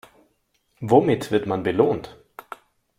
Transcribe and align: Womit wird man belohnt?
Womit 0.79 1.29
wird 1.29 1.45
man 1.45 1.61
belohnt? 1.61 2.17